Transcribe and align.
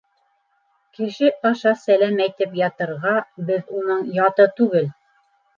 —Кеше 0.99 1.27
аша 1.49 1.73
сәләм 1.83 2.17
әйтеп 2.27 2.57
ятырға, 2.63 3.13
беҙ 3.51 3.73
уның 3.83 4.11
яты 4.21 4.49
түгел. 4.63 4.93